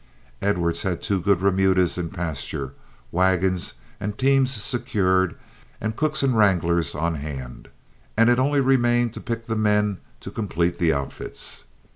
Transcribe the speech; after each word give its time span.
Edwards 0.41 0.81
had 0.81 0.99
two 0.99 1.21
good 1.21 1.41
remudas 1.41 1.95
in 1.95 2.09
pastures, 2.09 2.71
wagons 3.11 3.75
and 3.99 4.17
teams 4.17 4.49
secured, 4.51 5.37
and 5.79 5.95
cooks 5.95 6.23
and 6.23 6.35
wranglers 6.35 6.95
on 6.95 7.13
hand, 7.17 7.69
and 8.17 8.27
it 8.27 8.39
only 8.39 8.61
remained 8.61 9.13
to 9.13 9.21
pick 9.21 9.45
the 9.45 9.55
men 9.55 9.99
to 10.21 10.31
complete 10.31 10.79
the 10.79 10.91
outfits. 10.91 11.65